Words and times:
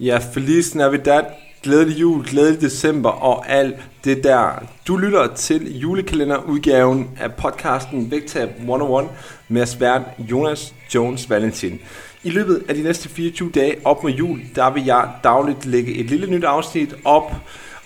Ja, 0.00 0.18
Feliz 0.18 0.74
Navidad, 0.74 1.22
glædelig 1.62 2.00
jul, 2.00 2.24
glædelig 2.24 2.60
december 2.60 3.10
og 3.10 3.48
alt 3.48 3.76
det 4.04 4.24
der. 4.24 4.62
Du 4.88 4.96
lytter 4.96 5.34
til 5.34 5.78
julekalenderudgaven 5.78 7.10
af 7.20 7.34
podcasten 7.34 8.10
Vægtab 8.10 8.48
101 8.58 9.08
med 9.48 9.66
svært 9.66 10.02
Jonas 10.18 10.74
Jones 10.94 11.30
Valentin. 11.30 11.80
I 12.24 12.30
løbet 12.30 12.62
af 12.68 12.74
de 12.74 12.82
næste 12.82 13.08
24 13.08 13.50
dage 13.50 13.76
op 13.84 14.02
mod 14.02 14.12
jul, 14.12 14.40
der 14.54 14.70
vil 14.70 14.84
jeg 14.84 15.08
dagligt 15.24 15.66
lægge 15.66 15.94
et 15.94 16.06
lille 16.06 16.26
nyt 16.26 16.44
afsnit 16.44 16.94
op, 17.04 17.32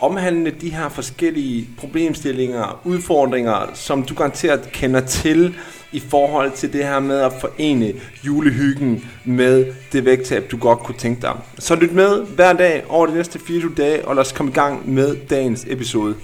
omhandlende 0.01 0.51
de 0.51 0.71
her 0.71 0.89
forskellige 0.89 1.69
problemstillinger, 1.79 2.81
udfordringer, 2.85 3.71
som 3.75 4.03
du 4.03 4.15
garanteret 4.15 4.73
kender 4.73 5.01
til 5.01 5.55
i 5.93 6.01
forhold 6.01 6.53
til 6.53 6.73
det 6.73 6.85
her 6.85 7.01
med 7.01 7.21
at 7.21 7.33
forene 7.41 7.93
julehyggen 8.27 9.05
med 9.25 9.75
det 9.93 10.05
vægttab, 10.05 10.51
du 10.51 10.59
godt 10.59 10.79
kunne 10.79 10.99
tænke 10.99 11.23
dig. 11.23 11.41
Så 11.59 11.75
lyt 11.75 11.93
med 11.93 12.27
hver 12.27 12.53
dag 12.53 12.85
over 12.89 13.07
de 13.07 13.15
næste 13.15 13.39
24 13.39 13.75
dage, 13.75 14.09
og 14.09 14.15
lad 14.15 14.21
os 14.21 14.33
komme 14.33 14.53
i 14.53 14.55
gang 14.55 14.91
med 14.91 15.17
dagens 15.31 15.67
episode. 15.69 16.15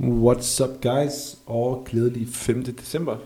What's 0.00 0.64
up 0.64 0.82
guys, 0.82 1.38
og 1.46 1.86
glædelig 1.90 2.28
5. 2.32 2.64
december. 2.64 3.16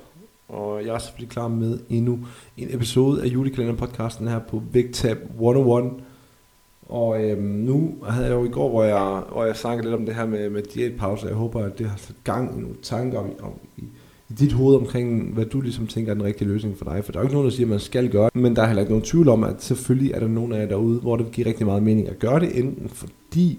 Og 0.49 0.85
jeg 0.87 0.95
er 0.95 0.99
selvfølgelig 0.99 1.31
klar 1.31 1.49
med 1.49 1.79
endnu 1.91 2.19
en 2.57 2.75
episode 2.75 3.23
af 3.23 3.27
julekalenderpodcasten 3.27 4.29
her 4.29 4.39
på 4.39 4.63
Vægtab 4.73 5.19
101. 5.35 5.93
Og 6.89 7.25
øhm, 7.25 7.43
nu 7.43 7.95
havde 8.09 8.27
jeg 8.27 8.35
jo 8.35 8.45
i 8.45 8.49
går, 8.49 8.69
hvor 8.69 8.85
jeg, 8.85 9.23
hvor 9.33 9.45
jeg 9.45 9.57
snakkede 9.57 9.87
lidt 9.87 10.01
om 10.01 10.07
det 10.07 10.15
her 10.15 10.27
med, 10.27 10.51
med 10.51 10.63
diætpause. 10.63 11.27
Jeg 11.27 11.35
håber, 11.35 11.65
at 11.65 11.79
det 11.79 11.89
har 11.89 11.97
sat 11.97 12.17
gang 12.25 12.59
i 12.59 12.61
nogle 12.61 12.77
tanker 12.83 13.19
om, 13.19 13.31
om 13.43 13.53
i, 13.77 13.83
i 14.31 14.35
dit 14.35 14.53
hoved 14.53 14.77
omkring, 14.77 15.35
hvad 15.35 15.45
du 15.45 15.61
ligesom 15.61 15.87
tænker 15.87 16.11
er 16.13 16.15
den 16.15 16.25
rigtige 16.25 16.49
løsning 16.49 16.79
for 16.79 16.85
dig. 16.85 17.05
For 17.05 17.13
der 17.13 17.19
er 17.19 17.23
jo 17.23 17.27
ikke 17.27 17.35
nogen, 17.35 17.51
der 17.51 17.57
siger, 17.57 17.67
at 17.67 17.71
man 17.71 17.81
skal 17.81 18.11
gøre 18.11 18.31
det. 18.35 18.43
Men 18.43 18.57
der 18.57 18.63
er 18.63 18.67
heller 18.67 18.83
ikke 18.83 18.93
nogen 18.93 19.05
tvivl 19.05 19.29
om, 19.29 19.45
at 19.45 19.63
selvfølgelig 19.63 20.13
er 20.13 20.21
der 20.21 20.29
nogen 20.29 20.53
af 20.53 20.61
jer 20.61 20.67
derude, 20.67 21.01
hvor 21.01 21.17
det 21.17 21.31
giver 21.33 21.49
rigtig 21.49 21.67
meget 21.67 21.83
mening 21.83 22.09
at 22.09 22.19
gøre 22.19 22.41
det. 22.41 22.59
Enten 22.59 22.89
fordi, 22.89 23.59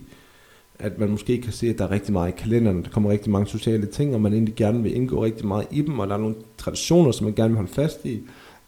at 0.80 0.99
man 0.99 1.09
måske 1.09 1.42
kan 1.42 1.53
se, 1.53 1.69
at 1.69 1.77
der 1.77 1.86
er 1.86 1.92
rigtig 1.92 2.14
meget 2.14 2.30
i 2.30 2.36
kalenderen, 2.38 2.83
der 2.83 2.89
kommer 2.89 3.11
rigtig 3.11 3.31
mange 3.31 3.47
sociale 3.47 3.86
ting, 3.86 4.16
og 4.16 4.21
man 4.21 4.33
egentlig 4.33 4.55
gerne 4.55 4.83
vil 4.83 4.95
indgå 4.95 5.23
rigtig 5.23 5.47
meget 5.47 5.67
i 5.71 5.81
dem, 5.81 5.99
og 5.99 6.08
der 6.08 6.14
er 6.14 6.19
nogle 6.19 6.36
traditioner, 6.58 7.11
som 7.11 7.25
man 7.25 7.33
gerne 7.33 7.49
vil 7.49 7.58
holde 7.58 7.71
fast 7.71 8.05
i. 8.05 8.21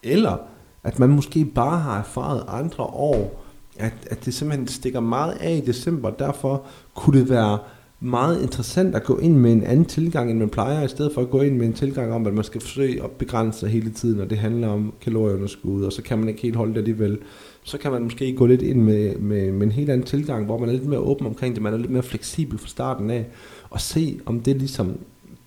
Eller 0.03 0.37
at 0.83 0.99
man 0.99 1.09
måske 1.09 1.45
bare 1.45 1.79
har 1.79 1.99
erfaret 1.99 2.43
andre 2.47 2.83
år, 2.83 3.43
at, 3.79 3.93
at 4.09 4.25
det 4.25 4.33
simpelthen 4.33 4.67
stikker 4.67 4.99
meget 4.99 5.37
af 5.39 5.61
i 5.63 5.65
december, 5.65 6.09
derfor 6.09 6.65
kunne 6.95 7.19
det 7.19 7.29
være 7.29 7.57
meget 7.99 8.41
interessant 8.41 8.95
at 8.95 9.03
gå 9.03 9.17
ind 9.17 9.37
med 9.37 9.51
en 9.51 9.63
anden 9.63 9.85
tilgang, 9.85 10.31
end 10.31 10.39
man 10.39 10.49
plejer, 10.49 10.83
i 10.83 10.87
stedet 10.87 11.11
for 11.13 11.21
at 11.21 11.29
gå 11.29 11.41
ind 11.41 11.57
med 11.57 11.67
en 11.67 11.73
tilgang 11.73 12.13
om, 12.13 12.27
at 12.27 12.33
man 12.33 12.43
skal 12.43 12.61
forsøge 12.61 13.03
at 13.03 13.11
begrænse 13.11 13.59
sig 13.59 13.69
hele 13.69 13.89
tiden, 13.89 14.19
og 14.19 14.29
det 14.29 14.37
handler 14.37 14.67
om 14.67 14.93
kalorieunderskud, 15.01 15.83
og 15.83 15.93
så 15.93 16.01
kan 16.01 16.19
man 16.19 16.29
ikke 16.29 16.41
helt 16.41 16.55
holde 16.55 16.73
det 16.73 16.79
alligevel. 16.79 17.17
Så 17.63 17.77
kan 17.77 17.91
man 17.91 18.03
måske 18.03 18.35
gå 18.35 18.45
lidt 18.45 18.61
ind 18.61 18.81
med, 18.81 19.15
med, 19.15 19.51
med 19.51 19.67
en 19.67 19.71
helt 19.71 19.89
anden 19.89 20.07
tilgang, 20.07 20.45
hvor 20.45 20.57
man 20.57 20.69
er 20.69 20.73
lidt 20.73 20.85
mere 20.85 20.99
åben 20.99 21.27
omkring 21.27 21.55
det, 21.55 21.63
man 21.63 21.73
er 21.73 21.77
lidt 21.77 21.91
mere 21.91 22.03
fleksibel 22.03 22.59
fra 22.59 22.67
starten 22.67 23.09
af, 23.09 23.25
og 23.69 23.81
se 23.81 24.19
om 24.25 24.39
det 24.39 24.55
ligesom 24.55 24.97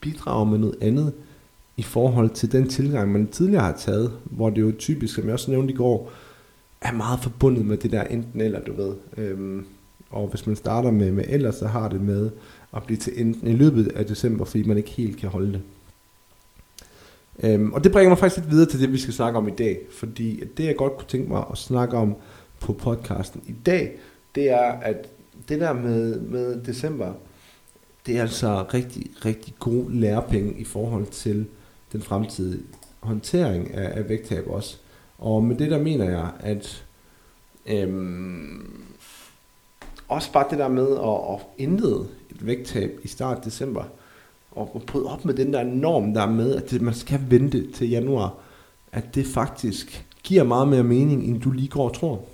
bidrager 0.01 0.45
med 0.45 0.59
noget 0.59 0.77
andet 0.81 1.13
i 1.77 1.83
forhold 1.83 2.31
til 2.31 2.53
den 2.53 2.69
tilgang, 2.69 3.13
man 3.13 3.27
tidligere 3.27 3.63
har 3.63 3.77
taget, 3.79 4.13
hvor 4.25 4.51
det 4.51 4.61
jo 4.61 4.73
typisk, 4.79 5.15
som 5.15 5.25
jeg 5.25 5.33
også 5.33 5.51
nævnte 5.51 5.75
i 5.75 5.77
går, 5.77 6.13
er 6.83 6.93
meget 6.93 7.21
forbundet 7.21 7.67
med 7.67 7.77
det 7.77 7.93
der 7.93 8.05
enten 8.05 8.41
eller, 8.41 8.61
du 8.61 8.73
ved. 8.73 8.95
Øhm, 9.17 9.67
og 10.11 10.29
hvis 10.29 10.47
man 10.47 10.57
starter 10.57 10.91
med, 10.91 11.13
med 11.13 11.25
eller, 11.29 11.51
så 11.51 11.67
har 11.67 11.89
det 11.89 12.01
med 12.01 12.31
at 12.77 12.83
blive 12.83 12.97
til 12.97 13.21
enten 13.21 13.49
i 13.49 13.53
løbet 13.53 13.89
af 13.89 14.07
december, 14.07 14.45
fordi 14.45 14.63
man 14.63 14.77
ikke 14.77 14.91
helt 14.91 15.17
kan 15.17 15.29
holde 15.29 15.53
det. 15.53 15.63
Øhm, 17.43 17.73
og 17.73 17.85
det 17.85 17.93
bringer 17.93 18.09
mig 18.09 18.19
faktisk 18.19 18.41
lidt 18.41 18.51
videre 18.51 18.71
til 18.71 18.81
det, 18.81 18.93
vi 18.93 18.99
skal 18.99 19.15
snakke 19.15 19.39
om 19.39 19.49
i 19.49 19.51
dag. 19.51 19.79
Fordi 19.91 20.45
det, 20.57 20.65
jeg 20.65 20.77
godt 20.77 20.97
kunne 20.97 21.09
tænke 21.09 21.29
mig 21.29 21.45
at 21.51 21.59
snakke 21.59 21.97
om 21.97 22.17
på 22.61 22.73
podcasten 22.73 23.43
i 23.47 23.55
dag, 23.67 23.99
det 24.35 24.51
er, 24.51 24.73
at 24.73 25.09
det 25.49 25.61
der 25.61 25.73
med, 25.73 26.21
med 26.21 26.61
december, 26.65 27.13
det 28.07 28.17
er 28.17 28.23
altså 28.23 28.65
rigtig, 28.75 29.07
rigtig 29.25 29.55
god 29.59 29.91
lærepenge 29.91 30.53
i 30.53 30.65
forhold 30.65 31.07
til 31.07 31.47
den 31.93 32.03
fremtidige 32.03 32.63
håndtering 33.01 33.75
af, 33.75 33.99
af 33.99 34.09
vægttab 34.09 34.47
også. 34.47 34.80
Og 35.21 35.45
med 35.45 35.57
det 35.57 35.71
der 35.71 35.79
mener 35.79 36.11
jeg, 36.11 36.31
at 36.41 36.85
øhm, 37.67 38.85
også 40.09 40.33
bare 40.33 40.47
det 40.51 40.59
der 40.59 40.69
med 40.69 40.89
at, 40.97 41.35
at 41.35 41.47
indlede 41.59 42.09
et 42.31 42.47
vægttab 42.47 43.01
i 43.03 43.09
start 43.09 43.37
af 43.37 43.43
december, 43.43 43.85
og 44.51 44.83
bryde 44.87 45.13
op 45.13 45.25
med 45.25 45.35
den 45.35 45.53
der 45.53 45.63
norm, 45.65 46.15
der 46.15 46.23
er 46.23 46.31
med, 46.31 46.55
at 46.55 46.71
det, 46.71 46.83
man 46.83 46.95
skal 46.95 47.21
vente 47.29 47.73
til 47.73 47.89
januar, 47.91 48.35
at 48.93 49.15
det 49.15 49.27
faktisk 49.27 50.07
giver 50.23 50.45
meget 50.45 50.69
mere 50.69 50.83
mening, 50.83 51.25
end 51.25 51.41
du 51.41 51.51
lige 51.51 51.69
går 51.69 51.89
og 51.89 51.95
tror. 51.95 52.25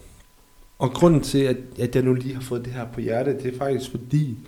Og 0.79 0.91
grunden 0.91 1.21
til, 1.21 1.39
at, 1.39 1.57
at 1.79 1.97
jeg 1.97 2.03
nu 2.05 2.15
lige 2.15 2.35
har 2.35 2.41
fået 2.41 2.65
det 2.65 2.73
her 2.73 2.87
på 2.93 3.01
hjertet, 3.01 3.43
det 3.43 3.55
er 3.55 3.59
faktisk 3.59 3.91
fordi, 3.91 4.39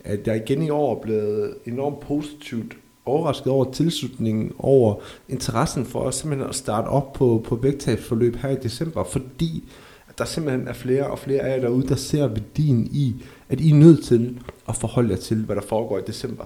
at 0.00 0.26
jeg 0.26 0.36
igen 0.36 0.62
i 0.62 0.70
år 0.70 0.96
er 0.96 1.00
blevet 1.00 1.54
enormt 1.66 2.00
positivt 2.00 2.76
overrasket 3.06 3.46
over 3.46 3.72
tilslutningen, 3.72 4.52
over 4.58 4.94
interessen 5.28 5.86
for 5.86 6.00
os 6.00 6.14
simpelthen 6.14 6.48
at 6.48 6.54
starte 6.54 6.86
op 6.86 7.12
på, 7.12 7.44
på 7.48 7.56
vægttabsforløb 7.56 8.36
her 8.36 8.50
i 8.50 8.56
december, 8.62 9.04
fordi 9.04 9.68
at 10.08 10.18
der 10.18 10.24
simpelthen 10.24 10.68
er 10.68 10.72
flere 10.72 11.06
og 11.06 11.18
flere 11.18 11.40
af 11.40 11.56
jer 11.56 11.60
derude, 11.60 11.88
der 11.88 11.94
ser 11.94 12.26
værdien 12.26 12.88
i, 12.92 13.14
at 13.48 13.60
I 13.60 13.70
er 13.70 13.74
nødt 13.74 14.04
til 14.04 14.38
at 14.68 14.76
forholde 14.76 15.10
jer 15.10 15.16
til, 15.16 15.44
hvad 15.44 15.56
der 15.56 15.62
foregår 15.62 15.98
i 15.98 16.02
december. 16.06 16.44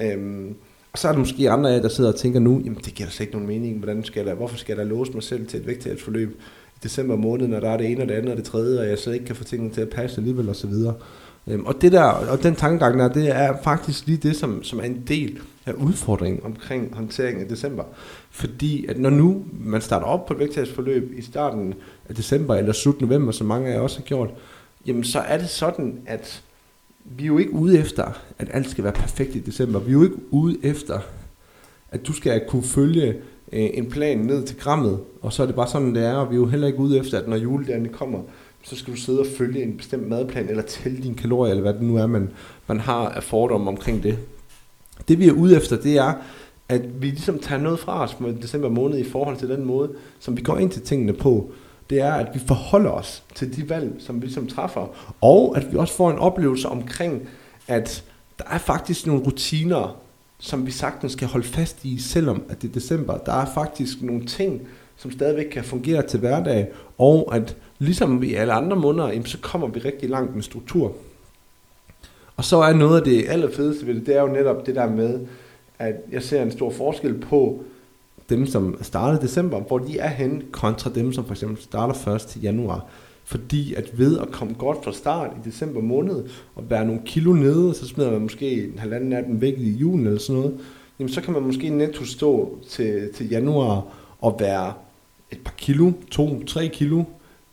Øhm, 0.00 0.54
og 0.92 0.98
så 0.98 1.08
er 1.08 1.12
der 1.12 1.18
måske 1.18 1.50
andre 1.50 1.70
af 1.70 1.74
jer, 1.74 1.82
der 1.82 1.88
sidder 1.88 2.12
og 2.12 2.18
tænker 2.18 2.40
nu, 2.40 2.60
jamen 2.64 2.80
det 2.84 2.94
giver 2.94 3.06
da 3.06 3.12
slet 3.12 3.26
ikke 3.26 3.32
nogen 3.32 3.48
mening, 3.48 3.78
hvordan 3.78 4.04
skal 4.04 4.26
jeg, 4.26 4.34
hvorfor 4.34 4.56
skal 4.56 4.76
jeg 4.76 4.86
da 4.86 4.90
låse 4.90 5.12
mig 5.12 5.22
selv 5.22 5.46
til 5.46 5.60
et 5.60 5.66
vægttabsforløb 5.66 6.40
december 6.82 7.16
måned, 7.16 7.48
når 7.48 7.60
der 7.60 7.70
er 7.70 7.76
det 7.76 7.90
ene 7.90 8.02
og 8.02 8.08
det 8.08 8.14
andet 8.14 8.30
og 8.30 8.36
det 8.36 8.44
tredje, 8.44 8.80
og 8.80 8.88
jeg 8.88 8.98
så 8.98 9.10
ikke 9.10 9.24
kan 9.24 9.36
få 9.36 9.44
tingene 9.44 9.74
til 9.74 9.80
at 9.80 9.88
passe 9.88 10.16
alligevel 10.16 10.48
osv. 10.48 10.72
Øhm, 11.46 11.66
og, 11.66 11.74
det 11.80 11.92
der, 11.92 12.02
og 12.02 12.42
den 12.42 12.56
tankegang 12.56 12.98
der, 12.98 13.08
det 13.08 13.36
er 13.36 13.54
faktisk 13.62 14.06
lige 14.06 14.18
det, 14.18 14.36
som, 14.36 14.62
som 14.62 14.78
er 14.78 14.82
en 14.82 15.04
del 15.08 15.38
af 15.66 15.72
udfordringen 15.72 16.44
omkring 16.44 16.94
håndteringen 16.94 17.46
i 17.46 17.48
december. 17.48 17.84
Fordi 18.30 18.86
at 18.86 18.98
når 18.98 19.10
nu 19.10 19.44
man 19.60 19.80
starter 19.80 20.06
op 20.06 20.26
på 20.26 20.34
et 20.34 20.40
vægttabsforløb 20.40 21.12
i 21.18 21.22
starten 21.22 21.74
af 22.08 22.14
december 22.14 22.54
eller 22.54 22.72
slut 22.72 23.00
november, 23.00 23.32
som 23.32 23.46
mange 23.46 23.68
af 23.68 23.74
jer 23.74 23.80
også 23.80 23.98
har 23.98 24.04
gjort, 24.04 24.30
jamen 24.86 25.04
så 25.04 25.18
er 25.18 25.38
det 25.38 25.48
sådan, 25.48 25.98
at 26.06 26.42
vi 27.04 27.22
er 27.22 27.26
jo 27.26 27.38
ikke 27.38 27.52
ude 27.52 27.78
efter, 27.78 28.20
at 28.38 28.48
alt 28.52 28.70
skal 28.70 28.84
være 28.84 28.92
perfekt 28.92 29.34
i 29.34 29.38
december. 29.38 29.78
Vi 29.78 29.88
er 29.88 29.92
jo 29.92 30.02
ikke 30.02 30.32
ude 30.32 30.56
efter, 30.62 31.00
at 31.90 32.06
du 32.06 32.12
skal 32.12 32.44
kunne 32.48 32.62
følge 32.62 33.16
øh, 33.52 33.70
en 33.74 33.90
plan 33.90 34.18
ned 34.18 34.42
til 34.46 34.56
grammet, 34.56 35.00
og 35.22 35.32
så 35.32 35.42
er 35.42 35.46
det 35.46 35.54
bare 35.54 35.68
sådan, 35.68 35.94
det 35.94 36.04
er, 36.04 36.14
og 36.14 36.30
vi 36.30 36.34
er 36.34 36.40
jo 36.40 36.46
heller 36.46 36.66
ikke 36.66 36.78
ude 36.78 36.98
efter, 36.98 37.18
at 37.18 37.28
når 37.28 37.36
juledagene 37.36 37.88
kommer, 37.88 38.18
så 38.62 38.76
skal 38.76 38.94
du 38.94 38.98
sidde 38.98 39.20
og 39.20 39.26
følge 39.38 39.62
en 39.62 39.76
bestemt 39.76 40.08
madplan, 40.08 40.48
eller 40.48 40.62
tælle 40.62 41.02
dine 41.02 41.14
kalorier, 41.14 41.50
eller 41.50 41.62
hvad 41.62 41.74
det 41.74 41.82
nu 41.82 41.96
er, 41.96 42.06
man, 42.06 42.30
man 42.66 42.80
har 42.80 43.08
af 43.08 43.22
fordomme 43.22 43.68
omkring 43.70 44.02
det. 44.02 44.18
Det 45.08 45.18
vi 45.18 45.28
er 45.28 45.32
ude 45.32 45.56
efter, 45.56 45.76
det 45.76 45.98
er, 45.98 46.12
at 46.68 47.02
vi 47.02 47.06
ligesom 47.06 47.38
tager 47.38 47.62
noget 47.62 47.78
fra 47.78 48.02
os 48.02 48.20
med 48.20 48.34
december 48.34 48.68
måned 48.68 48.98
i 48.98 49.04
forhold 49.04 49.36
til 49.36 49.48
den 49.48 49.64
måde, 49.64 49.90
som 50.20 50.36
vi 50.36 50.42
går 50.42 50.58
ind 50.58 50.70
til 50.70 50.82
tingene 50.82 51.12
på. 51.12 51.50
Det 51.90 52.00
er, 52.00 52.12
at 52.12 52.28
vi 52.34 52.40
forholder 52.46 52.90
os 52.90 53.22
til 53.34 53.56
de 53.56 53.70
valg, 53.70 53.94
som 53.98 54.16
vi 54.16 54.26
ligesom 54.26 54.46
træffer, 54.46 55.14
og 55.20 55.56
at 55.56 55.72
vi 55.72 55.76
også 55.76 55.94
får 55.94 56.10
en 56.10 56.18
oplevelse 56.18 56.68
omkring, 56.68 57.28
at 57.68 58.04
der 58.38 58.44
er 58.50 58.58
faktisk 58.58 59.06
nogle 59.06 59.22
rutiner, 59.22 59.96
som 60.38 60.66
vi 60.66 60.70
sagtens 60.70 61.12
skal 61.12 61.28
holde 61.28 61.46
fast 61.46 61.84
i, 61.84 61.98
selvom 61.98 62.42
at 62.48 62.62
det 62.62 62.68
er 62.68 62.72
december. 62.72 63.18
Der 63.18 63.32
er 63.32 63.46
faktisk 63.54 64.02
nogle 64.02 64.26
ting, 64.26 64.68
som 64.96 65.10
stadigvæk 65.10 65.44
kan 65.44 65.64
fungere 65.64 66.06
til 66.06 66.20
hverdag, 66.20 66.68
og 66.98 67.36
at 67.36 67.56
ligesom 67.78 68.22
i 68.22 68.34
alle 68.34 68.52
andre 68.52 68.76
måneder, 68.76 69.22
så 69.24 69.38
kommer 69.38 69.66
vi 69.66 69.80
rigtig 69.80 70.10
langt 70.10 70.34
med 70.34 70.42
struktur. 70.42 70.94
Og 72.36 72.44
så 72.44 72.56
er 72.56 72.72
noget 72.72 72.98
af 72.98 73.04
det 73.04 73.28
allerfedeste 73.28 73.86
ved 73.86 73.94
det, 73.94 74.06
det 74.06 74.16
er 74.16 74.20
jo 74.20 74.28
netop 74.28 74.66
det 74.66 74.74
der 74.74 74.90
med, 74.90 75.20
at 75.78 75.94
jeg 76.12 76.22
ser 76.22 76.42
en 76.42 76.52
stor 76.52 76.70
forskel 76.70 77.14
på 77.14 77.62
dem, 78.28 78.46
som 78.46 78.78
starter 78.82 79.18
i 79.18 79.22
december, 79.22 79.60
hvor 79.60 79.78
de 79.78 79.98
er 79.98 80.08
hen, 80.08 80.42
kontra 80.52 80.90
dem, 80.94 81.12
som 81.12 81.24
for 81.24 81.32
eksempel 81.32 81.62
starter 81.62 81.94
først 81.94 82.38
januar. 82.42 82.86
Fordi 83.28 83.74
at 83.74 83.98
ved 83.98 84.18
at 84.18 84.30
komme 84.30 84.54
godt 84.54 84.84
fra 84.84 84.92
start 84.92 85.30
i 85.36 85.48
december 85.48 85.80
måned, 85.80 86.24
og 86.54 86.70
være 86.70 86.86
nogle 86.86 87.00
kilo 87.04 87.32
nede, 87.32 87.74
så 87.74 87.86
smider 87.86 88.10
man 88.10 88.20
måske 88.20 88.64
en 88.64 88.78
halvanden 88.78 89.12
af 89.12 89.24
dem 89.24 89.40
væk 89.40 89.54
i 89.58 89.70
julen 89.70 90.06
eller 90.06 90.18
sådan 90.18 90.40
noget, 90.40 90.60
jamen 90.98 91.12
så 91.12 91.20
kan 91.20 91.32
man 91.32 91.42
måske 91.42 91.68
netto 91.68 92.04
stå 92.04 92.58
til, 92.68 93.10
til 93.14 93.28
januar 93.28 93.84
og 94.20 94.36
være 94.40 94.72
et 95.30 95.38
par 95.44 95.54
kilo, 95.56 95.92
to, 96.10 96.44
tre 96.44 96.68
kilo, 96.68 97.02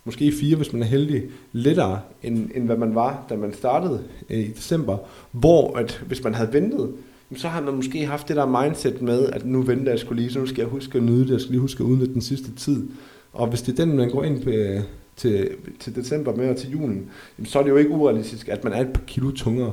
måske 0.06 0.32
fire, 0.32 0.56
hvis 0.56 0.74
man 0.74 0.82
er 0.82 0.86
heldig, 0.86 1.24
lettere, 1.52 2.00
end, 2.24 2.50
end 2.56 2.66
hvad 2.66 2.78
man 2.78 2.96
var, 2.96 3.26
da 3.30 3.36
man 3.36 3.54
startede 3.54 4.04
øh, 4.30 4.40
i 4.40 4.52
december. 4.52 4.98
Hvor 5.32 5.78
at 5.78 6.04
hvis 6.08 6.24
man 6.24 6.34
havde 6.34 6.54
ventet, 6.54 6.92
så 7.36 7.48
har 7.48 7.62
man 7.62 7.74
måske 7.74 8.06
haft 8.06 8.28
det 8.28 8.36
der 8.36 8.64
mindset 8.64 9.02
med, 9.02 9.30
at 9.30 9.46
nu 9.46 9.62
venter 9.62 9.92
jeg 9.92 10.00
skulle 10.00 10.22
lige, 10.22 10.34
så 10.34 10.40
nu 10.40 10.46
skal 10.46 10.62
jeg 10.62 10.70
huske 10.70 10.98
at 10.98 11.04
nyde 11.04 11.24
det, 11.24 11.32
jeg 11.32 11.42
skal 11.42 11.52
lige 11.52 11.62
huske 11.62 11.84
at 11.84 11.88
udnytte 11.88 12.14
den 12.14 12.22
sidste 12.22 12.56
tid. 12.56 12.88
Og 13.34 13.48
hvis 13.48 13.62
det 13.62 13.80
er 13.80 13.86
den, 13.86 13.98
man 13.98 14.10
går 14.10 14.24
ind 14.24 14.44
på, 14.44 14.50
øh, 14.50 14.82
til, 15.16 15.50
til 15.80 15.96
december 15.96 16.36
med 16.36 16.50
og 16.50 16.58
til 16.58 16.70
julen, 16.70 17.10
så 17.46 17.60
er 17.60 17.64
det 17.64 17.70
jo 17.70 17.76
ikke 17.76 17.92
urealistisk, 17.92 18.50
at 18.50 18.64
man 18.64 18.74
er 18.74 18.82
et 18.82 18.94
par 18.94 19.02
kilo 19.08 19.32
tungere, 19.32 19.72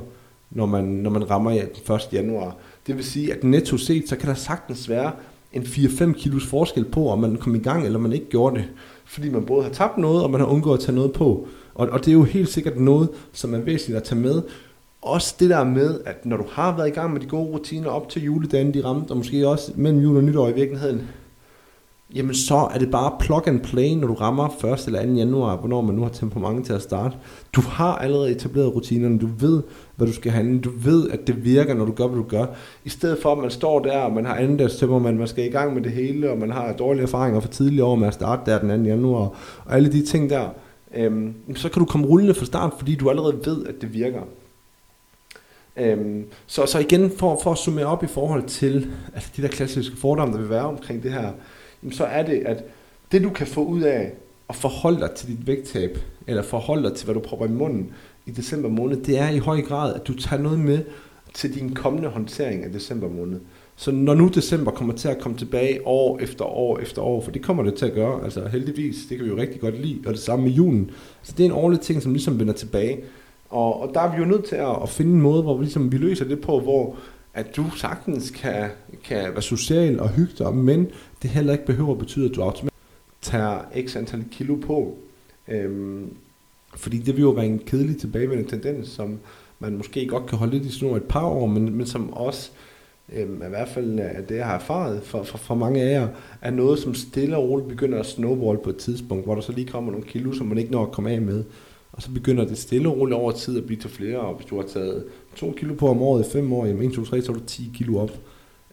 når 0.51 0.65
man, 0.65 0.83
når 0.83 1.09
man 1.09 1.29
rammer 1.29 1.51
ja, 1.51 1.61
den 1.87 1.95
1. 1.95 2.01
januar. 2.13 2.55
Det 2.87 2.95
vil 2.95 3.03
sige, 3.03 3.33
at 3.33 3.43
netto 3.43 3.77
set, 3.77 4.09
så 4.09 4.15
kan 4.15 4.29
der 4.29 4.35
sagtens 4.35 4.89
være 4.89 5.11
en 5.53 5.61
4-5 5.61 6.13
kilos 6.13 6.45
forskel 6.45 6.85
på, 6.85 7.09
om 7.09 7.19
man 7.19 7.35
kom 7.35 7.55
i 7.55 7.59
gang, 7.59 7.85
eller 7.85 7.99
man 7.99 8.13
ikke 8.13 8.29
gjorde 8.29 8.55
det. 8.55 8.65
Fordi 9.05 9.29
man 9.29 9.45
både 9.45 9.63
har 9.63 9.71
tabt 9.71 9.97
noget, 9.97 10.23
og 10.23 10.31
man 10.31 10.39
har 10.39 10.47
undgået 10.47 10.77
at 10.77 10.83
tage 10.83 10.95
noget 10.95 11.13
på. 11.13 11.47
Og, 11.75 11.89
og 11.89 11.99
det 11.99 12.07
er 12.07 12.13
jo 12.13 12.23
helt 12.23 12.49
sikkert 12.49 12.79
noget, 12.79 13.09
som 13.31 13.53
er 13.53 13.57
væsentligt 13.59 13.97
at 13.97 14.03
tage 14.03 14.21
med. 14.21 14.41
Også 15.01 15.35
det 15.39 15.49
der 15.49 15.63
med, 15.63 15.99
at 16.05 16.25
når 16.25 16.37
du 16.37 16.45
har 16.51 16.77
været 16.77 16.87
i 16.87 16.91
gang 16.91 17.13
med 17.13 17.21
de 17.21 17.25
gode 17.25 17.51
rutiner 17.51 17.89
op 17.89 18.09
til 18.09 18.23
juledagen, 18.23 18.73
de 18.73 18.85
ramte, 18.85 19.11
og 19.11 19.17
måske 19.17 19.47
også 19.47 19.71
mellem 19.75 20.01
jul 20.01 20.17
og 20.17 20.23
nytår 20.23 20.49
i 20.49 20.53
virkeligheden, 20.53 21.07
jamen 22.15 22.35
så 22.35 22.55
er 22.73 22.77
det 22.79 22.91
bare 22.91 23.15
plug 23.19 23.47
and 23.47 23.59
play, 23.59 23.89
når 23.89 24.07
du 24.07 24.13
rammer 24.13 24.65
1. 24.73 24.87
eller 24.87 25.05
2. 25.05 25.11
januar, 25.11 25.55
hvornår 25.55 25.81
man 25.81 25.95
nu 25.95 26.01
har 26.01 26.09
temperament 26.09 26.65
til 26.65 26.73
at 26.73 26.81
starte. 26.81 27.15
Du 27.53 27.61
har 27.61 27.95
allerede 27.95 28.31
etableret 28.31 28.75
rutinerne, 28.75 29.19
du 29.19 29.29
ved, 29.39 29.63
hvad 29.95 30.07
du 30.07 30.13
skal 30.13 30.31
handle, 30.31 30.61
du 30.61 30.71
ved, 30.77 31.09
at 31.09 31.27
det 31.27 31.43
virker, 31.43 31.73
når 31.73 31.85
du 31.85 31.91
gør, 31.91 32.07
hvad 32.07 32.17
du 32.17 32.29
gør. 32.29 32.45
I 32.83 32.89
stedet 32.89 33.17
for, 33.21 33.31
at 33.31 33.37
man 33.37 33.51
står 33.51 33.79
der, 33.79 33.97
og 33.97 34.11
man 34.11 34.25
har 34.25 34.35
anden 34.35 34.69
temperament, 34.69 35.17
man 35.17 35.27
skal 35.27 35.45
i 35.45 35.49
gang 35.49 35.73
med 35.73 35.81
det 35.81 35.91
hele, 35.91 36.31
og 36.31 36.37
man 36.37 36.51
har 36.51 36.73
dårlige 36.73 37.03
erfaringer 37.03 37.39
for 37.39 37.47
tidligere 37.47 37.85
år 37.85 37.95
med 37.95 38.07
at 38.07 38.13
starte 38.13 38.51
der 38.51 38.59
den 38.59 38.83
2. 38.83 38.89
januar, 38.89 39.29
og 39.65 39.75
alle 39.75 39.91
de 39.91 40.05
ting 40.05 40.29
der, 40.29 40.49
øhm, 40.95 41.33
så 41.55 41.69
kan 41.69 41.79
du 41.79 41.85
komme 41.85 42.07
rullende 42.07 42.33
fra 42.33 42.45
start, 42.45 42.73
fordi 42.77 42.95
du 42.95 43.09
allerede 43.09 43.39
ved, 43.45 43.65
at 43.65 43.75
det 43.81 43.93
virker. 43.93 44.21
Øhm, 45.77 46.25
så, 46.47 46.65
så 46.65 46.79
igen, 46.79 47.11
for, 47.17 47.39
for 47.43 47.51
at 47.51 47.57
summere 47.57 47.85
op 47.85 48.03
i 48.03 48.07
forhold 48.07 48.43
til 48.43 48.87
altså 49.15 49.29
de 49.37 49.41
der 49.41 49.47
klassiske 49.47 49.97
fordomme, 49.97 50.33
der 50.33 50.39
vil 50.39 50.49
være 50.49 50.65
omkring 50.65 51.03
det 51.03 51.11
her, 51.11 51.31
så 51.91 52.03
er 52.03 52.23
det, 52.23 52.43
at 52.45 52.63
det 53.11 53.23
du 53.23 53.29
kan 53.29 53.47
få 53.47 53.65
ud 53.65 53.81
af 53.81 54.11
at 54.49 54.55
forholde 54.55 54.99
dig 54.99 55.11
til 55.11 55.27
dit 55.27 55.47
vægttab, 55.47 55.97
eller 56.27 56.43
forholde 56.43 56.89
dig 56.89 56.97
til, 56.97 57.05
hvad 57.05 57.15
du 57.15 57.19
propper 57.19 57.45
i 57.45 57.49
munden 57.49 57.91
i 58.25 58.31
december 58.31 58.69
måned, 58.69 58.97
det 58.97 59.19
er 59.19 59.29
i 59.29 59.37
høj 59.37 59.61
grad, 59.61 59.93
at 59.93 60.07
du 60.07 60.13
tager 60.13 60.41
noget 60.41 60.59
med 60.59 60.79
til 61.33 61.55
din 61.55 61.73
kommende 61.73 62.09
håndtering 62.09 62.63
af 62.63 62.71
december 62.71 63.09
måned. 63.09 63.39
Så 63.75 63.91
når 63.91 64.13
nu 64.13 64.27
december 64.27 64.71
kommer 64.71 64.93
til 64.93 65.07
at 65.07 65.19
komme 65.19 65.37
tilbage 65.37 65.87
år 65.87 66.19
efter 66.19 66.45
år 66.45 66.79
efter 66.79 67.01
år, 67.01 67.21
for 67.21 67.31
det 67.31 67.41
kommer 67.41 67.63
det 67.63 67.73
til 67.73 67.85
at 67.85 67.93
gøre, 67.93 68.23
altså 68.23 68.47
heldigvis, 68.47 68.95
det 69.09 69.17
kan 69.17 69.25
vi 69.25 69.31
jo 69.31 69.37
rigtig 69.37 69.61
godt 69.61 69.81
lide, 69.81 69.99
og 70.05 70.13
det 70.13 70.21
samme 70.21 70.45
med 70.45 70.51
julen. 70.51 70.91
Så 71.23 71.33
det 71.37 71.43
er 71.43 71.45
en 71.45 71.55
årlig 71.55 71.79
ting, 71.79 72.01
som 72.01 72.13
ligesom 72.13 72.39
vender 72.39 72.53
tilbage. 72.53 72.99
Og, 73.49 73.81
og 73.81 73.91
der 73.93 74.01
er 74.01 74.11
vi 74.15 74.17
jo 74.17 74.25
nødt 74.25 74.45
til 74.45 74.55
at, 74.55 74.81
at 74.83 74.89
finde 74.89 75.11
en 75.11 75.21
måde, 75.21 75.41
hvor 75.41 75.57
vi, 75.57 75.63
ligesom, 75.63 75.91
vi 75.91 75.97
løser 75.97 76.25
det 76.25 76.41
på, 76.41 76.59
hvor 76.59 76.95
at 77.33 77.55
du 77.55 77.69
sagtens 77.75 78.29
kan, 78.31 78.69
kan 79.03 79.23
være 79.31 79.41
social 79.41 79.99
og 79.99 80.09
hygge 80.09 80.33
dig, 80.37 80.55
men 80.55 80.87
det 81.21 81.29
heller 81.29 81.53
ikke 81.53 81.65
behøver 81.65 81.91
at 81.91 81.99
betyde, 81.99 82.29
at 82.29 82.35
du 82.35 82.41
automatisk 82.41 82.73
tager 83.21 83.59
x 83.85 83.95
antal 83.95 84.25
kilo 84.31 84.55
på. 84.55 84.97
Øhm, 85.47 86.17
fordi 86.75 86.97
det 86.97 87.15
vil 87.15 87.21
jo 87.21 87.29
være 87.29 87.45
en 87.45 87.59
kedelig 87.59 87.97
tilbagevendende 87.97 88.49
tendens, 88.49 88.87
som 88.87 89.19
man 89.59 89.77
måske 89.77 90.07
godt 90.07 90.25
kan 90.25 90.37
holde 90.37 90.53
lidt 90.53 90.65
i 90.65 90.71
snor 90.71 90.95
et 90.95 91.03
par 91.03 91.25
år, 91.25 91.47
men, 91.47 91.75
men 91.77 91.85
som 91.85 92.13
også, 92.13 92.51
øhm, 93.13 93.35
i 93.35 93.49
hvert 93.49 93.69
fald 93.69 93.99
af 93.99 94.23
det, 94.23 94.35
jeg 94.35 94.45
har 94.45 94.55
erfaret 94.55 95.03
for, 95.03 95.23
for, 95.23 95.37
for 95.37 95.55
mange 95.55 95.81
af 95.81 95.93
jer, 95.93 96.07
er 96.41 96.51
noget, 96.51 96.79
som 96.79 96.93
stille 96.93 97.37
og 97.37 97.49
roligt 97.49 97.69
begynder 97.69 97.99
at 97.99 98.05
snowball 98.05 98.57
på 98.57 98.69
et 98.69 98.77
tidspunkt, 98.77 99.25
hvor 99.25 99.35
der 99.35 99.41
så 99.41 99.51
lige 99.51 99.67
kommer 99.67 99.91
nogle 99.91 100.07
kilo, 100.07 100.33
som 100.33 100.47
man 100.47 100.57
ikke 100.57 100.71
når 100.71 100.85
at 100.85 100.91
komme 100.91 101.11
af 101.11 101.21
med. 101.21 101.43
Og 101.93 102.01
så 102.01 102.11
begynder 102.11 102.45
det 102.45 102.57
stille 102.57 102.89
og 102.89 102.97
roligt 102.97 103.15
over 103.15 103.31
tid 103.31 103.57
at 103.57 103.65
blive 103.65 103.79
til 103.79 103.89
flere, 103.89 104.19
og 104.19 104.35
hvis 104.35 104.45
du 104.45 104.55
har 104.55 104.63
taget 104.63 105.03
2 105.35 105.53
kilo 105.57 105.73
på 105.73 105.87
om 105.87 106.01
året 106.01 106.27
i 106.27 106.29
5 106.31 106.53
år, 106.53 106.65
jamen 106.65 106.89
1, 106.89 106.93
2, 106.93 107.05
3, 107.05 107.21
så 107.21 107.31
er 107.31 107.35
du 107.35 107.41
10 107.47 107.71
kilo 107.75 107.97
op. 107.97 108.11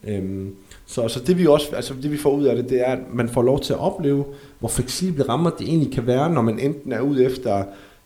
Øhm, 0.07 0.55
så, 0.85 1.07
så 1.07 1.19
det 1.27 1.37
vi 1.37 1.47
også, 1.47 1.75
altså 1.75 1.93
det 2.01 2.11
vi 2.11 2.17
får 2.17 2.35
ud 2.35 2.43
af 2.45 2.55
det, 2.55 2.69
det 2.69 2.87
er, 2.87 2.91
at 2.91 2.99
man 3.13 3.29
får 3.29 3.41
lov 3.41 3.59
til 3.59 3.73
at 3.73 3.79
opleve, 3.79 4.25
hvor 4.59 4.69
fleksible 4.69 5.29
rammer 5.29 5.49
det 5.49 5.67
egentlig 5.67 5.93
kan 5.93 6.07
være, 6.07 6.33
når 6.33 6.41
man 6.41 6.59
enten 6.59 6.91
er 6.91 7.01
ude 7.01 7.25
efter 7.25 7.63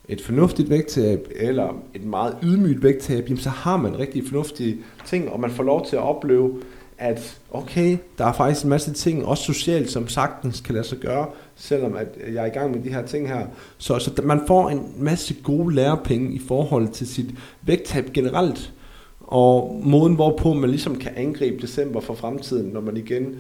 et 0.10 0.22
fornuftigt 0.22 0.70
vægttab, 0.70 1.28
eller 1.36 1.84
et 1.94 2.06
meget 2.06 2.38
ydmygt 2.44 2.84
vægttab, 2.84 3.24
jamen 3.24 3.38
så 3.38 3.50
har 3.50 3.78
man 3.78 4.00
rigtig 4.00 4.24
fornuftige 4.28 4.78
ting, 5.06 5.30
og 5.30 5.40
man 5.40 5.52
får 5.52 5.64
lov 5.64 5.86
til 5.86 5.96
at 5.96 6.02
opleve, 6.02 6.62
at 6.98 7.40
okay, 7.52 7.98
der 8.18 8.26
er 8.26 8.34
faktisk 8.34 8.64
en 8.64 8.70
masse 8.70 8.94
ting, 8.94 9.26
også 9.26 9.44
socialt, 9.44 9.92
som 9.92 10.08
sagtens 10.08 10.62
kan 10.62 10.76
lade 10.76 10.88
sig 10.88 10.98
gøre, 10.98 11.28
selvom 11.56 11.96
at 11.96 12.08
jeg 12.34 12.42
er 12.42 12.46
i 12.46 12.50
gang 12.50 12.72
med 12.72 12.84
de 12.84 12.90
her 12.90 13.06
ting 13.06 13.28
her. 13.28 13.48
Så, 13.78 14.00
så 14.00 14.22
man 14.24 14.42
får 14.48 14.70
en 14.70 14.94
masse 14.98 15.36
gode 15.44 15.76
lærepenge 15.76 16.34
i 16.34 16.42
forhold 16.48 16.88
til 16.88 17.08
sit 17.08 17.30
vægttab 17.62 18.06
generelt, 18.14 18.74
og 19.22 19.82
måden 19.84 20.16
hvorpå 20.16 20.54
man 20.54 20.70
ligesom 20.70 20.96
kan 20.96 21.12
angribe 21.16 21.62
december 21.62 22.02
for 22.02 22.14
fremtiden, 22.14 22.72
når 22.72 22.82
man 22.82 22.98
igen 22.98 23.36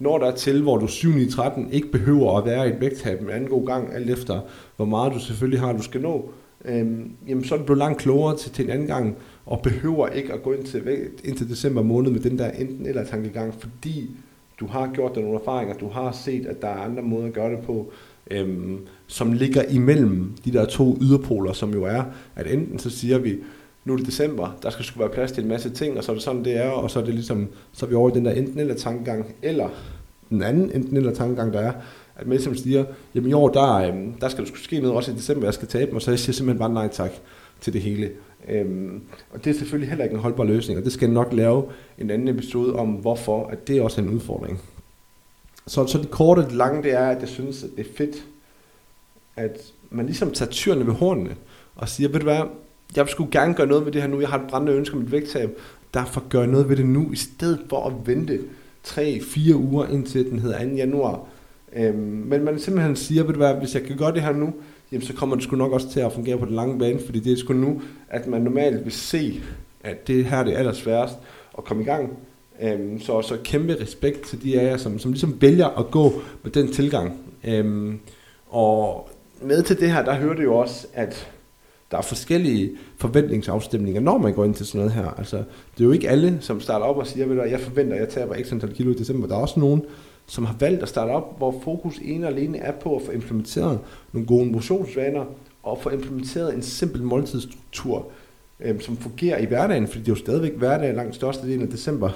når 0.00 0.18
der 0.18 0.30
til, 0.30 0.62
hvor 0.62 0.76
du 0.76 0.86
7 0.86 1.16
i 1.16 1.30
13 1.30 1.72
ikke 1.72 1.92
behøver 1.92 2.38
at 2.38 2.44
være 2.44 2.68
i 2.68 2.72
et 2.72 2.80
vægttab 2.80 3.20
en 3.20 3.30
anden 3.30 3.48
god 3.48 3.66
gang, 3.66 3.94
alt 3.94 4.10
efter 4.10 4.40
hvor 4.76 4.84
meget 4.84 5.12
du 5.12 5.18
selvfølgelig 5.18 5.60
har, 5.60 5.72
du 5.72 5.82
skal 5.82 6.00
nå, 6.00 6.30
øhm, 6.64 7.12
jamen 7.28 7.44
så 7.44 7.54
er 7.54 7.58
du 7.58 7.64
blevet 7.64 7.78
langt 7.78 7.98
klogere 7.98 8.36
til, 8.36 8.52
til 8.52 8.64
en 8.64 8.70
anden 8.70 8.86
gang, 8.86 9.16
og 9.46 9.60
behøver 9.62 10.08
ikke 10.08 10.32
at 10.32 10.42
gå 10.42 10.52
ind 10.52 10.64
til, 10.64 10.82
ind 11.24 11.36
til 11.36 11.48
december 11.48 11.82
måned 11.82 12.10
med 12.10 12.20
den 12.20 12.38
der 12.38 12.50
enten 12.50 12.86
eller 12.86 13.04
tankegang, 13.04 13.54
fordi 13.54 14.10
du 14.60 14.66
har 14.66 14.90
gjort 14.94 15.14
dig 15.14 15.22
nogle 15.22 15.38
erfaringer, 15.38 15.74
du 15.74 15.88
har 15.88 16.12
set, 16.12 16.46
at 16.46 16.62
der 16.62 16.68
er 16.68 16.80
andre 16.80 17.02
måder 17.02 17.26
at 17.26 17.32
gøre 17.32 17.50
det 17.50 17.58
på, 17.58 17.92
øhm, 18.30 18.78
som 19.06 19.32
ligger 19.32 19.62
imellem 19.62 20.32
de 20.44 20.52
der 20.52 20.64
to 20.64 20.98
yderpoler, 21.00 21.52
som 21.52 21.72
jo 21.74 21.84
er, 21.84 22.02
at 22.36 22.46
enten 22.46 22.78
så 22.78 22.90
siger 22.90 23.18
vi, 23.18 23.36
nu 23.84 23.92
er 23.92 23.96
det 23.96 24.06
december, 24.06 24.58
der 24.62 24.70
skal 24.70 24.84
skulle 24.84 25.00
være 25.00 25.14
plads 25.14 25.32
til 25.32 25.42
en 25.42 25.48
masse 25.48 25.70
ting, 25.70 25.98
og 25.98 26.04
så 26.04 26.12
er 26.12 26.16
det 26.16 26.22
sådan, 26.22 26.44
det 26.44 26.56
er, 26.56 26.68
og 26.68 26.90
så 26.90 27.00
er 27.00 27.04
det 27.04 27.14
ligesom, 27.14 27.48
så 27.72 27.86
er 27.86 27.90
vi 27.90 27.94
over 27.94 28.10
i 28.10 28.14
den 28.14 28.24
der 28.24 28.32
enten 28.32 28.60
eller 28.60 28.74
tankegang, 28.74 29.34
eller 29.42 29.68
den 30.30 30.42
anden 30.42 30.70
enten 30.74 30.96
eller 30.96 31.14
tankegang, 31.14 31.52
der 31.52 31.60
er, 31.60 31.72
at 32.20 32.26
man 32.26 32.36
ligesom 32.36 32.56
siger, 32.56 32.84
jamen 33.14 33.30
i 33.30 33.32
år, 33.32 33.48
der, 33.48 33.74
øh, 33.74 33.94
der 34.20 34.28
skal 34.28 34.44
der 34.44 34.50
ske 34.54 34.80
noget 34.80 34.96
også 34.96 35.12
i 35.12 35.14
december, 35.14 35.46
jeg 35.46 35.54
skal 35.54 35.68
tabe 35.68 35.90
mig, 35.90 35.96
og 35.96 36.02
så 36.02 36.10
jeg 36.10 36.18
siger 36.18 36.32
simpelthen 36.32 36.58
bare 36.58 36.72
nej 36.72 36.88
tak 36.88 37.10
til 37.60 37.72
det 37.72 37.80
hele. 37.80 38.10
Øhm, 38.48 39.02
og 39.30 39.44
det 39.44 39.50
er 39.50 39.58
selvfølgelig 39.58 39.88
heller 39.88 40.04
ikke 40.04 40.14
en 40.14 40.20
holdbar 40.20 40.44
løsning, 40.44 40.78
og 40.78 40.84
det 40.84 40.92
skal 40.92 41.06
jeg 41.06 41.14
nok 41.14 41.32
lave 41.32 41.64
en 41.98 42.10
anden 42.10 42.28
episode 42.28 42.74
om, 42.74 42.88
hvorfor 42.88 43.46
at 43.46 43.68
det 43.68 43.78
er 43.78 43.82
også 43.82 44.00
en 44.00 44.08
udfordring. 44.08 44.60
Så, 45.66 45.86
så 45.86 45.98
det 45.98 46.10
korte 46.10 46.40
og 46.40 46.44
det 46.44 46.52
lange, 46.52 46.82
det 46.82 46.92
er, 46.92 47.08
at 47.08 47.20
jeg 47.20 47.28
synes, 47.28 47.64
at 47.64 47.70
det 47.76 47.86
er 47.86 47.90
fedt, 47.96 48.24
at 49.36 49.60
man 49.90 50.06
ligesom 50.06 50.30
tager 50.30 50.50
tyrene 50.50 50.86
ved 50.86 50.94
hornene, 50.94 51.36
og 51.76 51.88
siger, 51.88 52.08
ved 52.08 52.20
du 52.20 52.24
hvad, 52.24 52.40
jeg 52.96 53.08
skulle 53.08 53.30
gerne 53.30 53.54
gøre 53.54 53.66
noget 53.66 53.84
ved 53.84 53.92
det 53.92 54.02
her 54.02 54.08
nu, 54.08 54.20
jeg 54.20 54.28
har 54.28 54.38
et 54.38 54.50
brændende 54.50 54.72
ønske 54.72 54.96
om 54.96 55.02
et 55.02 55.12
vægttab, 55.12 55.58
derfor 55.94 56.28
gør 56.28 56.38
jeg 56.38 56.48
noget 56.48 56.68
ved 56.68 56.76
det 56.76 56.86
nu, 56.86 57.12
i 57.12 57.16
stedet 57.16 57.60
for 57.68 57.86
at 57.86 57.92
vente 58.06 58.40
3-4 58.86 59.54
uger 59.54 59.86
indtil 59.86 60.30
den 60.30 60.38
hedder 60.38 60.64
2. 60.64 60.70
januar. 60.70 61.26
Øhm, 61.76 61.96
men 61.98 62.44
man 62.44 62.58
simpelthen 62.58 62.96
siger, 62.96 63.24
ved 63.24 63.32
du 63.32 63.38
hvad, 63.38 63.54
hvis 63.54 63.74
jeg 63.74 63.82
kan 63.82 63.96
gøre 63.96 64.12
det 64.12 64.22
her 64.22 64.32
nu, 64.32 64.52
jamen 64.92 65.06
så 65.06 65.14
kommer 65.14 65.36
det 65.36 65.44
sgu 65.44 65.56
nok 65.56 65.72
også 65.72 65.90
til 65.90 66.00
at 66.00 66.12
fungere 66.12 66.38
på 66.38 66.44
den 66.44 66.54
lange 66.54 66.78
bane, 66.78 67.00
fordi 67.06 67.20
det 67.20 67.32
er 67.32 67.36
sgu 67.36 67.52
nu, 67.52 67.82
at 68.08 68.26
man 68.26 68.42
normalt 68.42 68.84
vil 68.84 68.92
se, 68.92 69.40
at 69.84 70.08
det 70.08 70.24
her 70.24 70.44
det 70.44 70.54
er 70.54 70.58
allersværest 70.58 71.14
at 71.58 71.64
komme 71.64 71.82
i 71.82 71.86
gang. 71.86 72.18
Øhm, 72.62 73.00
så 73.00 73.22
så 73.22 73.36
kæmpe 73.44 73.76
respekt 73.80 74.20
til 74.20 74.42
de 74.42 74.60
af 74.60 74.70
jer, 74.70 74.76
som, 74.76 74.98
som 74.98 75.10
ligesom 75.10 75.36
vælger 75.40 75.66
at 75.66 75.90
gå 75.90 76.12
med 76.42 76.52
den 76.52 76.72
tilgang. 76.72 77.12
Øhm, 77.44 77.98
og 78.48 79.08
med 79.42 79.62
til 79.62 79.80
det 79.80 79.92
her, 79.92 80.04
der 80.04 80.14
hører 80.14 80.34
det 80.34 80.44
jo 80.44 80.56
også, 80.56 80.86
at 80.94 81.30
der 81.90 81.98
er 81.98 82.02
forskellige 82.02 82.70
forventningsafstemninger, 82.96 84.00
når 84.00 84.18
man 84.18 84.34
går 84.34 84.44
ind 84.44 84.54
til 84.54 84.66
sådan 84.66 84.78
noget 84.78 84.92
her. 84.92 85.18
Altså, 85.18 85.36
det 85.36 85.80
er 85.80 85.84
jo 85.84 85.92
ikke 85.92 86.08
alle, 86.08 86.38
som 86.40 86.60
starter 86.60 86.86
op 86.86 86.96
og 86.96 87.06
siger, 87.06 87.26
ved 87.26 87.36
du, 87.36 87.42
jeg 87.42 87.60
forventer, 87.60 87.94
at 87.94 88.00
jeg 88.00 88.08
taber 88.08 88.34
x 88.42 88.52
antal 88.52 88.74
kilo 88.74 88.90
i 88.90 88.94
december. 88.94 89.28
Der 89.28 89.36
er 89.36 89.40
også 89.40 89.60
nogen, 89.60 89.82
som 90.30 90.44
har 90.44 90.56
valgt 90.60 90.82
at 90.82 90.88
starte 90.88 91.10
op, 91.10 91.38
hvor 91.38 91.60
fokus 91.64 91.98
ene 92.02 92.26
og 92.26 92.32
alene 92.32 92.58
er 92.58 92.72
på 92.72 92.96
at 92.96 93.02
få 93.02 93.12
implementeret 93.12 93.78
nogle 94.12 94.26
gode 94.26 94.46
motionsvaner, 94.46 95.24
og 95.62 95.78
få 95.82 95.90
implementeret 95.90 96.54
en 96.54 96.62
simpel 96.62 97.02
måltidsstruktur, 97.02 98.06
øh, 98.60 98.80
som 98.80 98.96
fungerer 98.96 99.38
i 99.38 99.44
hverdagen, 99.44 99.86
fordi 99.86 100.00
det 100.00 100.08
er 100.08 100.12
jo 100.12 100.16
stadigvæk 100.16 100.56
hverdag 100.56 100.94
langt 100.94 101.14
største 101.14 101.46
del 101.46 101.62
af 101.62 101.68
december. 101.68 102.10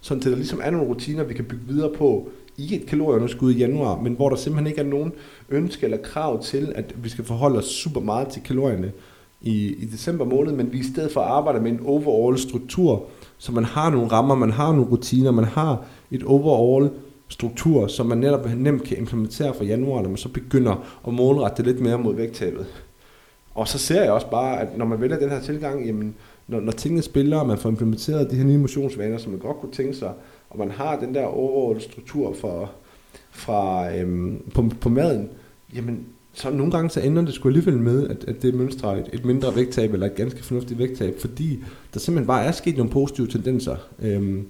Sådan 0.00 0.20
til 0.20 0.30
der 0.30 0.36
ligesom 0.36 0.60
er 0.62 0.70
nogle 0.70 0.88
rutiner, 0.88 1.24
vi 1.24 1.34
kan 1.34 1.44
bygge 1.44 1.64
videre 1.66 1.92
på 1.94 2.28
i 2.56 2.74
et 2.74 2.86
kalorieunderskud 2.86 3.52
i 3.52 3.58
januar, 3.58 4.00
men 4.00 4.14
hvor 4.14 4.28
der 4.28 4.36
simpelthen 4.36 4.66
ikke 4.66 4.80
er 4.80 4.84
nogen 4.84 5.12
ønske 5.48 5.84
eller 5.84 5.98
krav 5.98 6.42
til, 6.42 6.72
at 6.74 6.94
vi 6.96 7.08
skal 7.08 7.24
forholde 7.24 7.58
os 7.58 7.64
super 7.64 8.00
meget 8.00 8.28
til 8.28 8.42
kalorierne 8.42 8.92
i, 9.40 9.74
i 9.74 9.84
december 9.84 10.24
måned, 10.24 10.52
men 10.52 10.72
vi 10.72 10.78
i 10.78 10.92
stedet 10.92 11.12
for 11.12 11.20
arbejder 11.20 11.60
med 11.60 11.70
en 11.70 11.80
overall 11.84 12.38
struktur, 12.38 13.04
så 13.38 13.52
man 13.52 13.64
har 13.64 13.90
nogle 13.90 14.08
rammer, 14.08 14.34
man 14.34 14.50
har 14.50 14.72
nogle 14.72 14.90
rutiner, 14.90 15.30
man 15.30 15.44
har 15.44 15.84
et 16.10 16.22
overall 16.22 16.90
struktur, 17.28 17.86
som 17.86 18.06
man 18.06 18.18
netop 18.18 18.48
nemt 18.56 18.82
kan 18.82 18.98
implementere 18.98 19.54
fra 19.54 19.64
januar, 19.64 20.02
når 20.02 20.08
man 20.08 20.16
så 20.16 20.28
begynder 20.28 20.98
at 21.06 21.14
målrette 21.14 21.56
det 21.56 21.66
lidt 21.66 21.80
mere 21.80 21.98
mod 21.98 22.14
vægttabet. 22.14 22.66
Og 23.54 23.68
så 23.68 23.78
ser 23.78 24.02
jeg 24.02 24.12
også 24.12 24.30
bare, 24.30 24.60
at 24.60 24.78
når 24.78 24.84
man 24.84 25.00
vælger 25.00 25.18
den 25.18 25.30
her 25.30 25.40
tilgang, 25.40 25.86
jamen, 25.86 26.14
når, 26.48 26.60
når 26.60 26.72
tingene 26.72 27.02
spiller, 27.02 27.38
og 27.38 27.46
man 27.46 27.58
får 27.58 27.68
implementeret 27.68 28.30
de 28.30 28.36
her 28.36 28.44
nye 28.44 28.58
motionsvaner, 28.58 29.18
som 29.18 29.32
man 29.32 29.40
godt 29.40 29.56
kunne 29.56 29.72
tænke 29.72 29.94
sig, 29.94 30.12
og 30.50 30.58
man 30.58 30.70
har 30.70 30.98
den 30.98 31.14
der 31.14 31.24
overordnede 31.24 31.84
struktur 31.84 32.34
for, 32.34 32.70
fra, 33.30 33.94
øhm, 33.96 34.42
på, 34.54 34.70
på 34.80 34.88
maden, 34.88 35.28
jamen, 35.74 36.06
så 36.32 36.50
nogle 36.50 36.72
gange 36.72 36.90
så 36.90 37.00
ender 37.00 37.24
det 37.24 37.34
sgu 37.34 37.48
alligevel 37.48 37.78
med, 37.78 38.08
at, 38.08 38.24
at 38.28 38.42
det 38.42 38.54
mønstrer 38.54 38.90
et, 38.90 39.10
et 39.12 39.24
mindre 39.24 39.56
vægttab, 39.56 39.92
eller 39.92 40.06
et 40.06 40.14
ganske 40.14 40.44
fornuftigt 40.44 40.78
vægttab, 40.78 41.20
fordi 41.20 41.58
der 41.94 42.00
simpelthen 42.00 42.26
bare 42.26 42.44
er 42.44 42.52
sket 42.52 42.76
nogle 42.76 42.92
positive 42.92 43.26
tendenser. 43.26 43.76
Øhm, 44.02 44.46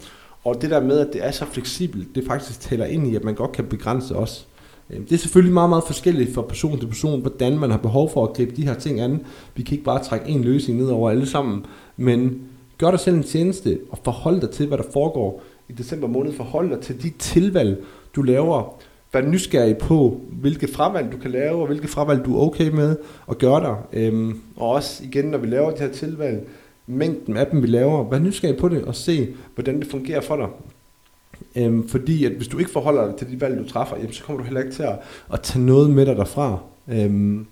og 0.47 0.62
det 0.62 0.71
der 0.71 0.81
med, 0.81 0.99
at 0.99 1.09
det 1.12 1.25
er 1.25 1.31
så 1.31 1.45
fleksibelt, 1.45 2.15
det 2.15 2.25
faktisk 2.26 2.61
tæller 2.61 2.87
ind 2.87 3.07
i, 3.07 3.17
at 3.17 3.25
man 3.25 3.35
godt 3.35 3.53
kan 3.53 3.65
begrænse 3.65 4.17
os. 4.17 4.47
Øhm, 4.91 5.05
det 5.05 5.12
er 5.12 5.19
selvfølgelig 5.19 5.55
meget, 5.55 5.71
meget 5.71 5.85
forskelligt 5.87 6.35
fra 6.35 6.43
person 6.43 6.79
til 6.79 6.87
person, 6.87 7.21
hvordan 7.21 7.59
man 7.59 7.71
har 7.71 7.79
behov 7.79 8.11
for 8.11 8.26
at 8.26 8.33
gribe 8.37 8.57
de 8.57 8.67
her 8.67 8.75
ting 8.75 9.00
an. 9.00 9.21
Vi 9.55 9.62
kan 9.62 9.75
ikke 9.75 9.85
bare 9.85 10.05
trække 10.05 10.29
en 10.29 10.45
løsning 10.45 10.79
ned 10.79 10.87
over 10.87 11.11
alle 11.11 11.26
sammen, 11.26 11.65
men 11.97 12.41
gør 12.79 12.91
dig 12.91 13.00
selv 13.00 13.17
en 13.17 13.23
tjeneste 13.23 13.79
og 13.91 13.99
forhold 14.05 14.41
dig 14.41 14.50
til, 14.50 14.67
hvad 14.67 14.79
der 14.79 14.85
foregår 14.93 15.43
i 15.69 15.73
december 15.73 16.09
måned 16.09 16.33
Forhold 16.33 16.71
dig 16.71 16.81
til 16.81 17.03
de 17.03 17.11
tilvalg, 17.19 17.85
du 18.17 18.23
laver. 18.23 18.75
Vær 19.12 19.23
nysgerrig 19.23 19.79
på, 19.79 20.21
hvilke 20.33 20.69
fravalg 20.69 21.12
du 21.12 21.17
kan 21.17 21.31
lave, 21.31 21.61
og 21.61 21.67
hvilke 21.67 21.88
fravalg 21.88 22.25
du 22.25 22.37
er 22.38 22.47
okay 22.47 22.69
med 22.69 22.97
at 23.31 23.38
gøre 23.38 23.61
dig. 23.61 23.76
Øhm, 23.93 24.41
og 24.57 24.69
også 24.69 25.05
igen, 25.05 25.25
når 25.25 25.38
vi 25.38 25.47
laver 25.47 25.71
de 25.71 25.79
her 25.79 25.93
tilvalg, 25.93 26.49
mængden 26.87 27.37
af 27.37 27.47
dem, 27.47 27.62
vi 27.62 27.66
laver, 27.66 28.11
vær 28.11 28.19
nysgerrig 28.19 28.57
på 28.57 28.69
det 28.69 28.85
og 28.85 28.95
se, 28.95 29.35
hvordan 29.55 29.81
det 29.81 29.87
fungerer 29.87 30.21
for 30.21 30.37
dig. 30.37 30.49
Øhm, 31.57 31.88
fordi 31.88 32.25
at 32.25 32.33
hvis 32.33 32.49
du 32.49 32.59
ikke 32.59 32.71
forholder 32.71 33.07
dig 33.07 33.16
til 33.16 33.31
de 33.31 33.40
valg, 33.40 33.59
du 33.59 33.69
træffer, 33.69 33.97
jamen, 33.97 34.12
så 34.12 34.25
kommer 34.25 34.43
du 34.43 34.45
heller 34.45 34.61
ikke 34.61 34.73
til 34.73 34.83
at, 34.83 34.99
at 35.33 35.40
tage 35.40 35.64
noget 35.64 35.90
med 35.90 36.07
dig 36.07 36.16
derfra. 36.16 36.59
Øhm, 36.88 37.47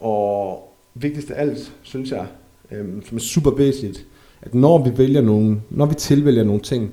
og 0.00 0.62
vigtigst 0.94 1.30
af 1.30 1.42
alt, 1.42 1.72
synes 1.82 2.10
jeg, 2.10 2.26
øhm, 2.70 3.02
som 3.06 3.16
er 3.16 3.20
super 3.20 3.50
væsentligt, 3.50 4.06
at 4.42 4.54
når 4.54 4.84
vi 4.84 4.98
vælger 4.98 5.20
nogle, 5.20 5.60
når 5.70 5.86
vi 5.86 5.94
tilvælger 5.94 6.44
nogle 6.44 6.60
ting, 6.60 6.90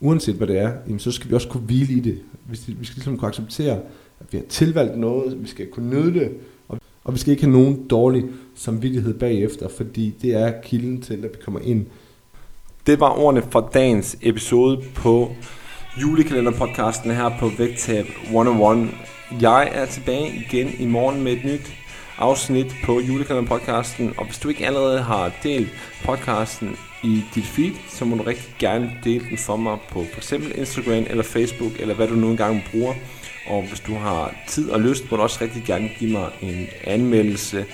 uanset 0.00 0.34
hvad 0.34 0.46
det 0.46 0.58
er, 0.58 0.72
jamen, 0.86 0.98
så 0.98 1.12
skal 1.12 1.30
vi 1.30 1.34
også 1.34 1.48
kunne 1.48 1.62
hvile 1.62 1.92
i 1.92 2.00
det. 2.00 2.18
Vi 2.48 2.56
skal, 2.56 2.74
vi 2.78 2.84
skal 2.84 2.94
ligesom 2.96 3.18
kunne 3.18 3.28
acceptere, 3.28 3.80
at 4.20 4.26
vi 4.32 4.38
har 4.38 4.44
tilvalgt 4.48 4.98
noget, 4.98 5.42
vi 5.42 5.48
skal 5.48 5.66
kunne 5.66 5.90
nyde 5.90 6.14
det, 6.14 6.30
og 7.10 7.14
vi 7.14 7.18
skal 7.20 7.30
ikke 7.30 7.44
have 7.44 7.52
nogen 7.52 7.86
dårlig 7.88 8.24
samvittighed 8.54 9.14
bagefter, 9.14 9.68
fordi 9.76 10.14
det 10.22 10.34
er 10.34 10.52
kilden 10.64 11.02
til, 11.02 11.14
at 11.14 11.22
vi 11.22 11.38
kommer 11.44 11.60
ind. 11.60 11.86
Det 12.86 13.00
var 13.00 13.18
ordene 13.18 13.42
fra 13.50 13.68
dagens 13.74 14.16
episode 14.22 14.82
på 14.94 15.30
julekalenderpodcasten 16.02 17.10
her 17.10 17.30
på 17.40 17.50
Vægtab 17.58 18.06
101. 18.22 18.88
Jeg 19.40 19.70
er 19.72 19.86
tilbage 19.86 20.44
igen 20.46 20.70
i 20.78 20.86
morgen 20.86 21.24
med 21.24 21.32
et 21.32 21.44
nyt 21.44 21.72
afsnit 22.18 22.74
på 22.84 23.00
julekalenderpodcasten, 23.00 24.14
og 24.16 24.24
hvis 24.26 24.38
du 24.38 24.48
ikke 24.48 24.66
allerede 24.66 25.02
har 25.02 25.32
delt 25.42 25.68
podcasten 26.04 26.76
i 27.04 27.22
dit 27.34 27.44
feed, 27.44 27.72
så 27.88 28.04
må 28.04 28.16
du 28.16 28.22
rigtig 28.22 28.54
gerne 28.58 28.92
dele 29.04 29.24
den 29.30 29.38
for 29.38 29.56
mig 29.56 29.78
på 29.90 30.04
f.eks. 30.14 30.32
Instagram 30.32 31.04
eller 31.10 31.22
Facebook, 31.22 31.72
eller 31.80 31.94
hvad 31.94 32.08
du 32.08 32.14
nu 32.14 32.30
engang 32.30 32.62
bruger. 32.70 32.94
Og 33.50 33.62
hvis 33.68 33.80
du 33.80 33.94
har 33.94 34.34
tid 34.48 34.70
og 34.70 34.80
lyst, 34.80 35.10
må 35.10 35.16
du 35.16 35.22
også 35.22 35.38
rigtig 35.40 35.62
gerne 35.66 35.88
give 35.98 36.12
mig 36.12 36.30
en 36.40 36.66
anmeldelse 36.84 37.64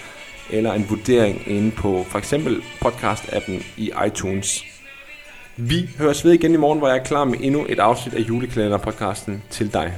eller 0.51 0.73
en 0.73 0.87
vurdering 0.89 1.43
inde 1.47 1.71
på 1.71 2.07
for 2.09 2.19
eksempel 2.19 2.63
podcast-appen 2.85 3.65
i 3.77 3.93
iTunes. 4.07 4.65
Vi 5.57 5.91
høres 5.99 6.25
ved 6.25 6.33
igen 6.33 6.55
i 6.55 6.57
morgen, 6.57 6.79
hvor 6.79 6.89
jeg 6.89 6.97
er 6.97 7.05
klar 7.05 7.25
med 7.25 7.39
endnu 7.41 7.67
et 7.69 7.79
afsnit 7.79 8.15
af 8.15 8.21
julekalenderpodcasten 8.21 9.43
til 9.51 9.73
dig. 9.73 9.93